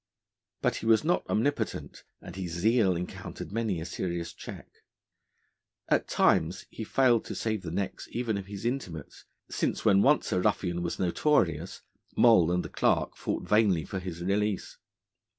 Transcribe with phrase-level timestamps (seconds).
[0.63, 4.67] But he was not omnipotent, and his zeal encountered many a serious check.
[5.89, 10.31] At times he failed to save the necks even of his intimates, since, when once
[10.31, 11.83] a ruffian was notorious,
[12.17, 14.79] Moll and the Clerk fought vainly for his release.